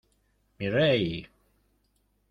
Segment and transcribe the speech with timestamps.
[0.57, 1.27] ¡mi rey!